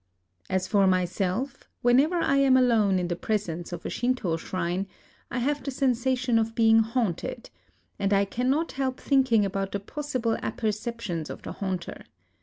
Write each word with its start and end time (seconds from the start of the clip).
As 0.49 0.65
for 0.65 0.87
myself, 0.87 1.69
whenever 1.83 2.15
I 2.17 2.37
am 2.37 2.57
alone 2.57 2.97
in 2.97 3.07
the 3.07 3.15
presence 3.15 3.71
of 3.71 3.85
a 3.85 3.89
Shinto 3.91 4.35
shrine, 4.35 4.87
I 5.29 5.37
have 5.37 5.61
the 5.63 5.69
sensation 5.69 6.39
of 6.39 6.55
being 6.55 6.79
haunted; 6.79 7.51
and 7.99 8.11
I 8.11 8.25
cannot 8.25 8.71
help 8.71 8.99
thinking 8.99 9.45
about 9.45 9.73
the 9.73 9.79
possible 9.79 10.37
apperceptions 10.41 11.29
of 11.29 11.43
the 11.43 11.51
haunter. 11.51 12.03